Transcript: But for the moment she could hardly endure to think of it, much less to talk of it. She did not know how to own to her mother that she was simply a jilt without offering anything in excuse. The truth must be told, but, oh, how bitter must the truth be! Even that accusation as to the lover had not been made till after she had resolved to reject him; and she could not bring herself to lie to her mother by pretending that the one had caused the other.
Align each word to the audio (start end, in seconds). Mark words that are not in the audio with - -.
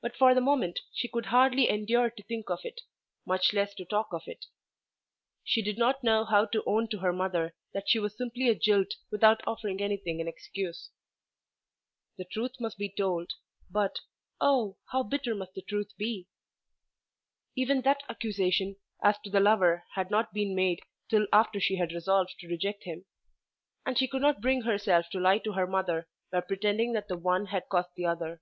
But 0.00 0.16
for 0.16 0.32
the 0.32 0.40
moment 0.40 0.78
she 0.94 1.08
could 1.08 1.26
hardly 1.26 1.68
endure 1.68 2.08
to 2.08 2.22
think 2.22 2.50
of 2.50 2.60
it, 2.62 2.82
much 3.26 3.52
less 3.52 3.74
to 3.74 3.84
talk 3.84 4.12
of 4.12 4.28
it. 4.28 4.46
She 5.42 5.60
did 5.60 5.76
not 5.76 6.04
know 6.04 6.24
how 6.24 6.44
to 6.46 6.62
own 6.66 6.86
to 6.90 6.98
her 7.00 7.12
mother 7.12 7.52
that 7.74 7.88
she 7.88 7.98
was 7.98 8.16
simply 8.16 8.48
a 8.48 8.54
jilt 8.54 8.94
without 9.10 9.40
offering 9.44 9.80
anything 9.80 10.20
in 10.20 10.28
excuse. 10.28 10.90
The 12.16 12.24
truth 12.24 12.60
must 12.60 12.78
be 12.78 12.88
told, 12.88 13.32
but, 13.68 13.98
oh, 14.40 14.76
how 14.92 15.02
bitter 15.02 15.34
must 15.34 15.54
the 15.54 15.62
truth 15.62 15.90
be! 15.98 16.28
Even 17.56 17.80
that 17.82 18.04
accusation 18.08 18.76
as 19.02 19.18
to 19.24 19.30
the 19.30 19.40
lover 19.40 19.82
had 19.96 20.12
not 20.12 20.32
been 20.32 20.54
made 20.54 20.78
till 21.08 21.26
after 21.32 21.58
she 21.58 21.74
had 21.74 21.90
resolved 21.90 22.36
to 22.38 22.46
reject 22.46 22.84
him; 22.84 23.04
and 23.84 23.98
she 23.98 24.06
could 24.06 24.22
not 24.22 24.40
bring 24.40 24.62
herself 24.62 25.06
to 25.10 25.18
lie 25.18 25.38
to 25.38 25.54
her 25.54 25.66
mother 25.66 26.06
by 26.30 26.40
pretending 26.40 26.92
that 26.92 27.08
the 27.08 27.18
one 27.18 27.46
had 27.46 27.68
caused 27.68 27.90
the 27.96 28.06
other. 28.06 28.40